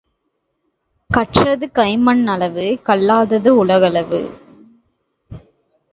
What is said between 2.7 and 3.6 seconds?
கல்லாதது